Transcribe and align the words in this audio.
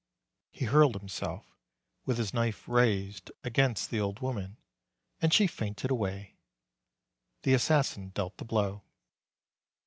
He 0.49 0.65
hurled 0.65 0.95
himself, 0.95 1.55
with 2.07 2.17
his 2.17 2.33
knife 2.33 2.67
raised, 2.67 3.31
against 3.43 3.91
the 3.91 3.99
old 3.99 4.19
woman, 4.19 4.57
and 5.21 5.31
she 5.31 5.45
fainted 5.45 5.91
away. 5.91 6.37
The 7.43 7.53
assassin 7.53 8.09
dealt 8.09 8.37
the 8.37 8.45
blow. 8.45 8.81